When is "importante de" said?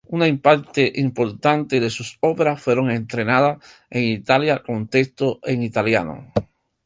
0.95-1.91